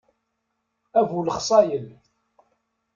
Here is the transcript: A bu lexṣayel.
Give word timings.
A 0.99 1.01
bu 1.09 1.19
lexṣayel. 1.27 1.87